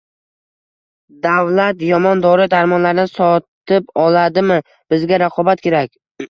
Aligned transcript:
Davlat 1.25 1.83
yomon 1.87 2.23
dori 2.23 2.47
-darmonlarni 2.53 3.05
sotib 3.11 3.93
oladimi? 4.05 4.59
Bizga 4.95 5.21
raqobat 5.25 5.63
kerak 5.69 5.95